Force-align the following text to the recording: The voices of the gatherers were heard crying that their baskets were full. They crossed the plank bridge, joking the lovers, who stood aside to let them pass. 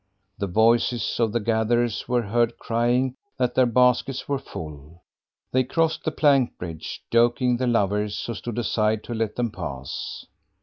The 0.39 0.47
voices 0.47 1.19
of 1.19 1.31
the 1.31 1.39
gatherers 1.39 2.07
were 2.09 2.23
heard 2.23 2.57
crying 2.57 3.13
that 3.37 3.53
their 3.53 3.67
baskets 3.67 4.27
were 4.27 4.39
full. 4.39 5.03
They 5.51 5.63
crossed 5.63 6.05
the 6.05 6.11
plank 6.11 6.57
bridge, 6.57 7.03
joking 7.11 7.57
the 7.57 7.67
lovers, 7.67 8.25
who 8.25 8.33
stood 8.33 8.57
aside 8.57 9.03
to 9.03 9.13
let 9.13 9.35
them 9.35 9.51
pass. 9.51 10.25